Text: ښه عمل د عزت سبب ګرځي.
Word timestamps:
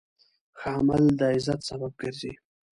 ښه 0.59 0.69
عمل 0.77 1.03
د 1.19 1.21
عزت 1.33 1.59
سبب 1.69 1.91
ګرځي. 2.01 2.33